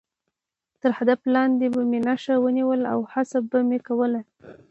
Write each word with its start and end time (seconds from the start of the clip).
تر 0.81 0.91
هدف 0.97 1.19
لاندې 1.35 1.67
به 1.73 1.81
مې 1.89 1.99
نښه 2.07 2.35
ونیوله 2.41 2.85
او 2.95 2.99
هڅه 3.13 3.39
به 3.49 3.59
مې 3.67 3.79
کوله. 3.87 4.21